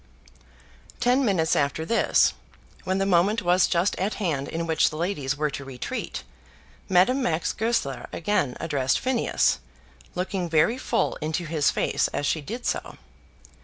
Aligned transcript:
Ten 0.99 1.23
minutes 1.23 1.55
after 1.55 1.85
this, 1.85 2.33
when 2.85 2.97
the 2.97 3.05
moment 3.05 3.43
was 3.43 3.67
just 3.67 3.95
at 3.99 4.15
hand 4.15 4.47
in 4.47 4.65
which 4.65 4.89
the 4.89 4.95
ladies 4.95 5.37
were 5.37 5.51
to 5.51 5.63
retreat, 5.63 6.23
Madame 6.89 7.21
Max 7.21 7.53
Goesler 7.53 8.07
again 8.11 8.57
addressed 8.59 8.97
Phineas, 8.99 9.59
looking 10.15 10.49
very 10.49 10.79
full 10.79 11.17
into 11.17 11.45
his 11.45 11.69
face 11.69 12.07
as 12.07 12.25
she 12.25 12.41
did 12.41 12.65
so. 12.65 12.97